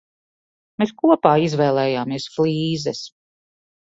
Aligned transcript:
Mēs 0.83 0.93
kopā 1.01 1.33
izvēlējāmies 1.47 2.25
flīzes. 2.37 3.03